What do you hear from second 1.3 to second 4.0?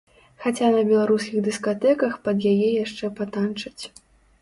дыскатэках пад яе яшчэ патанчаць.